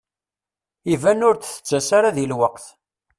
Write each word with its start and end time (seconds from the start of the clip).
Iban 0.93 1.25
ur 1.27 1.35
d-tettas 1.35 1.89
ara 1.97 2.15
di 2.15 2.25
lweqt. 2.31 2.65